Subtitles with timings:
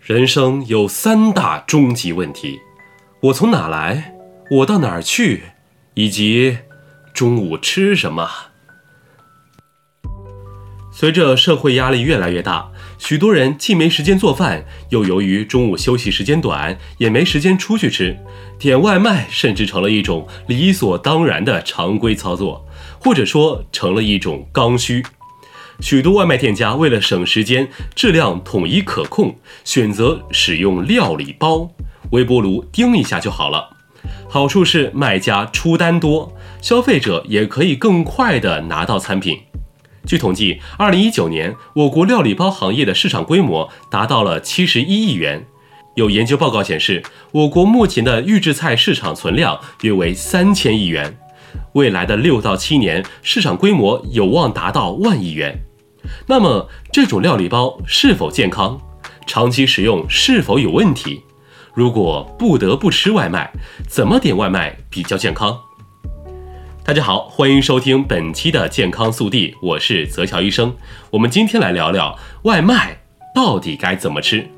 [0.00, 2.58] 人生有三大终极问题：
[3.20, 4.14] 我从哪来？
[4.50, 5.42] 我到哪儿去？
[5.92, 6.56] 以及
[7.12, 8.26] 中午吃什么？
[10.90, 18.16] 随着社会压力越来越大，许多人既没时间做饭，又由于中午休息时间短，也没时间出去吃，
[18.58, 22.66] 点外卖甚至成了一种理所当然的常规操作，
[22.98, 25.04] 或者说成了一种刚需。
[25.80, 31.70] 许多外卖店家为了省时间、质量统一可控，选择使用料理包，
[32.12, 33.76] 微波炉叮一下就好了。
[34.28, 39.40] 好处是卖家出单多，消费者也可以更快地拿到餐品。
[40.06, 45.46] 据统计，二零一九年我国料理包行业的市场规模达到了七十一亿元。
[45.96, 51.18] 有研究报告显示，我国目前的预制菜市场存量约为三千亿元，
[51.72, 55.60] 未来的六到七年市场规模有望达到万亿元。
[56.26, 58.80] 那么，这种料理包是否健康？
[59.26, 61.22] 长期使用是否有问题？
[61.72, 63.52] 如果不得不吃外卖，
[63.88, 65.60] 怎么点外卖比较健康？
[66.82, 70.74] 大家好，欢迎收听本期的健康速递，我是泽桥医生。
[71.10, 73.02] 我们今天来聊聊外卖
[73.34, 74.48] 到底该怎么吃。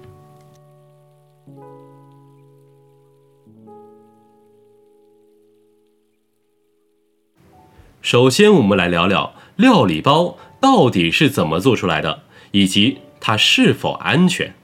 [8.00, 14.54] 首先，我们来聊聊料理包到底是怎么做出来的，以及它是否安全。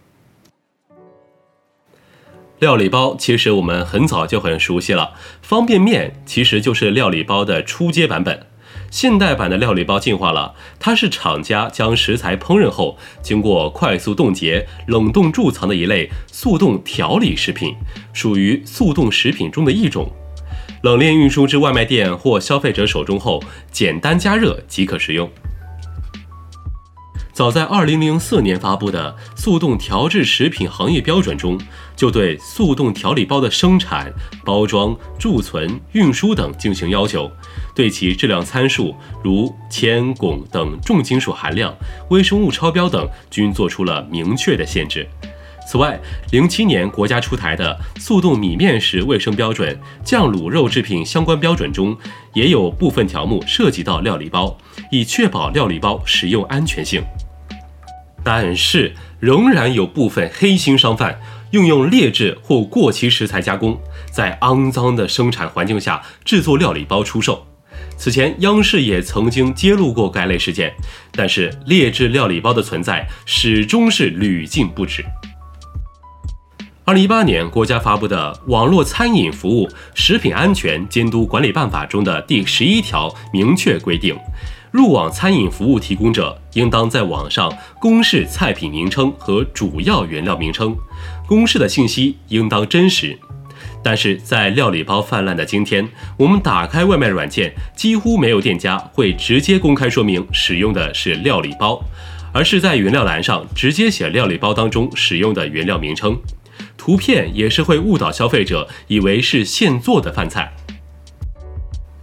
[2.61, 8.47] 料理包其实我们很早就很熟悉了，方便面其实就是料理包的初阶版本。
[8.93, 17.75] 现代版的料理包进化了，它是厂家将食材烹饪后，经过快速冻结、冷冻贮藏的一类速冻调理食品，
[18.13, 20.09] 属于速冻食品中的一种。
[20.83, 25.29] 冷链运输至外卖店或消费者手中后，简单加热即可食用。
[27.39, 31.57] 早在2004年发布的《速冻调制食品行业标准》中，
[31.95, 34.13] 就对速冻调理包的生产、
[34.45, 37.31] 包装、贮存、运输等进行要求，
[37.77, 41.73] 对其质量参数如铅、汞等重金属含量、
[42.11, 45.09] 微生物超标等均做出了明确的限制。
[45.65, 46.01] 此外
[46.33, 49.73] ，07年国家出台的《速冻米面食卫生标准》
[50.03, 51.97] 《酱卤肉制品相关标准》中，
[52.35, 54.59] 也有部分条目涉及到料理包，
[54.91, 57.01] 以确保料理包食用安全性。
[58.31, 61.19] 但是，仍然有部分黑心商贩
[61.53, 63.81] 运用劣质或过期食材加工，
[64.13, 67.47] 在肮脏的生产环境下制作料理包出售。
[67.97, 70.71] 此前，央视也曾经揭露过该类事件，
[71.13, 75.03] 但是劣质料理包的存在始终是屡禁不止。
[76.85, 84.15] 二零一八年，国家发布的《网络餐饮服务食品安全监督管理办法》中的第十一条明确规定。
[84.71, 90.77] 入网餐饮服务提供者应当在网上公示菜品名称和主要原料名称，
[91.27, 93.19] 公示的信息应当真实。
[93.83, 101.83] 但是在料理包泛滥的今天，我们打开外卖软件，几乎没有店家会直接公开说明使用的是料理包，
[102.33, 106.19] 而是在原料栏上直接写料理包当中使用的原料名称，
[106.77, 110.53] 图片也是会误导消费者以为是现做的饭菜。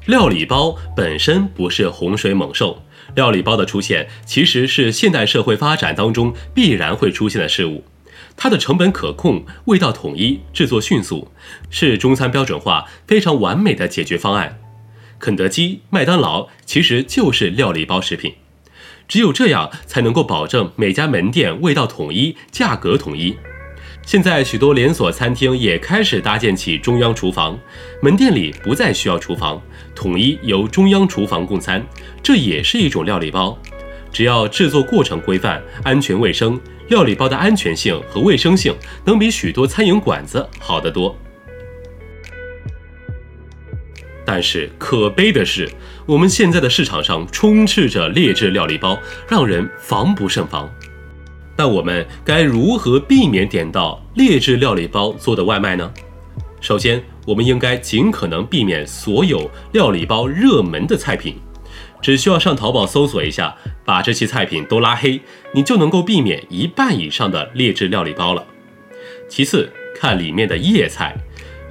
[0.06, 2.84] 料理包本身不是洪水猛兽，
[3.16, 7.84] 料理包的出现其实是现代社会发展当中必然会出现的事物。
[8.38, 11.30] 它的成本可控、味道统一、制作迅速，
[11.72, 14.60] 是中餐标准化非常完美的解决方案。
[15.18, 18.36] 肯德基、麦当劳其实就是料理包食品，
[19.08, 23.36] 只有这样才能够保证每家门店味道统一、价格统一。
[24.06, 27.58] 现在许多连锁餐厅也开始搭建起中央厨房，
[28.02, 29.60] 门店里不再需要厨房，
[29.96, 31.84] 统一由中央厨房供餐，
[32.22, 33.58] 这也是一种料理包。
[34.12, 38.74] 只要制作过程规范、安全卫生，料理包的安全性和卫生性
[39.04, 41.18] 能比许多餐饮馆子好得多。
[44.24, 45.70] 但是可悲的是，
[46.06, 48.98] 我们现在的市场上充斥着劣质料理包，
[49.28, 50.72] 让人防不胜防。
[51.58, 55.92] 那我们该如何避免点到劣质料理包做的外卖呢？
[56.60, 61.36] 首先，我们应该尽可能避免所有料理包热门的菜品，
[62.02, 63.56] 只需要上淘宝搜索一下，
[63.86, 65.22] 把这些菜品都拉黑，
[65.54, 68.46] 你就能够避免一半以上的劣质料理包了。
[69.30, 71.16] 其次，看里面的叶菜，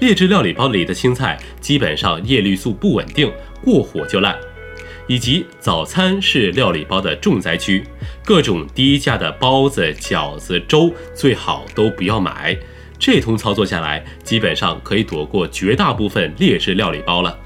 [0.01, 3.31] 劣质料理包里的青菜基本上叶绿素不稳定，
[3.63, 4.37] 过火就烂。
[5.07, 7.85] 以及早餐是料理包的重灾区，
[8.25, 12.57] 各种低价的包子、饺子、粥最好都不要买。
[12.99, 17.39] 这通操作下来，基本上可以躲过绝大部分劣质料理包了。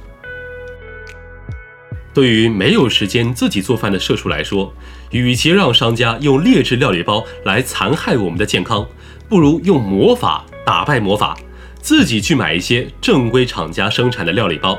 [2.14, 4.72] 对于没有时间自己做饭的社畜来说，
[5.10, 8.86] 与其让商家用劣质料理包来残害我们的健康，
[9.28, 11.36] 不如用魔法打败魔法，
[11.80, 14.76] 自己去买一些正规厂家生产的料理包，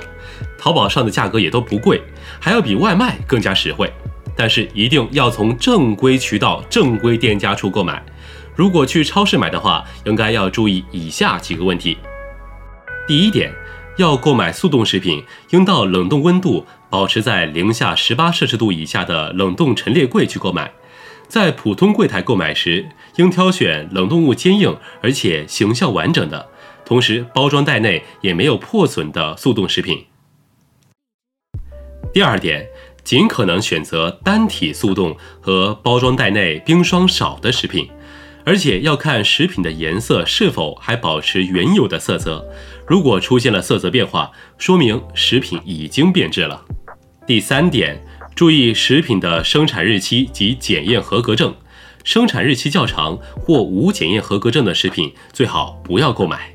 [0.57, 2.01] 淘宝上的价格也都不贵，
[2.39, 3.91] 还要比外卖更加实惠。
[4.35, 8.01] 但是一定要从正规渠道、正规店家处购买。
[8.55, 11.97] 如果去超市买的话，应该要注意以下几个问题。
[13.05, 13.51] 第一点，
[13.97, 20.71] 要购买速冻食品，应到冷冻温度保持在零下十八摄氏度以下的冷冻陈列柜去购买。
[21.27, 22.87] 在普通柜台购买时，
[23.17, 26.47] 应挑选冷冻物坚硬而且形象完整的，
[26.85, 30.05] 同时包装袋内也没有破损的速冻食品。
[32.13, 32.67] 第二点。
[33.01, 37.89] 尽可能选择单体速冻和包装袋内冰霜少的食品，
[38.45, 42.47] 而且要看食品的颜色是否还保持原有的色泽。
[42.85, 44.29] 如果出现了色泽变化，
[44.59, 46.63] 说明食品已经变质了。
[47.25, 47.99] 第三点，
[48.35, 51.55] 注意食品的生产日期及检验合格证，
[52.03, 56.53] 生产日期较长或无检验合格证的食品最好不要购买。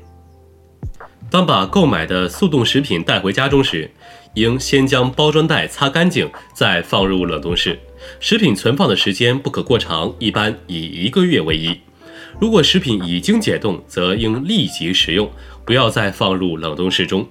[1.29, 3.91] 当把购买的速冻食品带回家中时，
[4.35, 7.79] 应先将包装袋擦干净，再放入冷冻室。
[8.19, 11.79] 食品存放的时间不可过长，一般以一个月为宜。
[12.39, 15.31] 如果食品已经解冻，则应立即食用，
[15.65, 17.25] 不要再放入冷冻室中。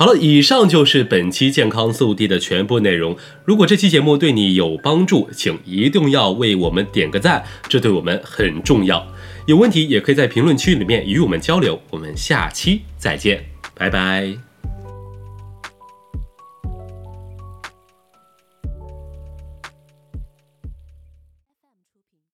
[0.00, 3.14] 好了，以上就是本期健康速递的全部内容。
[3.44, 9.06] 如果这期节目对你有帮助，请一定要为我们点个赞，这对我们很重要。
[9.44, 11.82] 有问题也可以在评论区里面与我们交流。
[11.90, 13.44] 我们下期再见，
[13.74, 14.49] 拜拜。